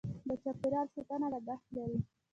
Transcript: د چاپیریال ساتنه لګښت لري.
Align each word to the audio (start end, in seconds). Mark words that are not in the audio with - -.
د 0.27 0.29
چاپیریال 0.43 0.87
ساتنه 0.93 1.27
لګښت 1.33 1.67
لري. 1.75 1.97